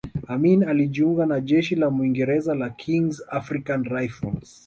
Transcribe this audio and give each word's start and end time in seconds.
Amin 0.27 0.63
alijiunga 0.63 1.25
na 1.25 1.39
Jeshi 1.41 1.75
la 1.75 1.89
Mwingereza 1.89 2.55
la 2.55 2.69
Kings 2.69 3.23
African 3.29 3.83
Rifles 3.83 4.49